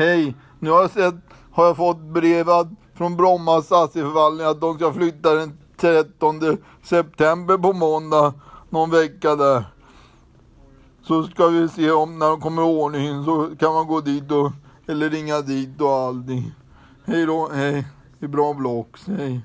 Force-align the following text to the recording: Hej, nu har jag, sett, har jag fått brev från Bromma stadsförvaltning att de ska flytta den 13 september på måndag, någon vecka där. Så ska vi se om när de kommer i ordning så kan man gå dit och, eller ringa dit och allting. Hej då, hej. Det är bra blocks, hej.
Hej, 0.00 0.34
nu 0.58 0.70
har 0.70 0.80
jag, 0.80 0.90
sett, 0.90 1.14
har 1.52 1.66
jag 1.66 1.76
fått 1.76 2.00
brev 2.00 2.46
från 2.94 3.16
Bromma 3.16 3.62
stadsförvaltning 3.62 4.46
att 4.46 4.60
de 4.60 4.74
ska 4.74 4.92
flytta 4.92 5.34
den 5.34 5.58
13 5.76 6.40
september 6.82 7.58
på 7.58 7.72
måndag, 7.72 8.34
någon 8.70 8.90
vecka 8.90 9.36
där. 9.36 9.64
Så 11.02 11.22
ska 11.22 11.46
vi 11.46 11.68
se 11.68 11.90
om 11.90 12.18
när 12.18 12.26
de 12.26 12.40
kommer 12.40 12.62
i 12.62 12.64
ordning 12.64 13.24
så 13.24 13.48
kan 13.58 13.74
man 13.74 13.86
gå 13.86 14.00
dit 14.00 14.30
och, 14.30 14.52
eller 14.88 15.10
ringa 15.10 15.40
dit 15.40 15.80
och 15.80 15.90
allting. 15.90 16.52
Hej 17.04 17.26
då, 17.26 17.48
hej. 17.52 17.86
Det 18.18 18.26
är 18.26 18.30
bra 18.30 18.54
blocks, 18.54 19.06
hej. 19.06 19.40